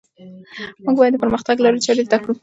موږ 0.83 0.95
باید 0.99 1.13
د 1.15 1.21
پرمختګ 1.23 1.55
لارې 1.61 1.79
چارې 1.85 2.01
زده 2.07 2.17
کړو. 2.23 2.33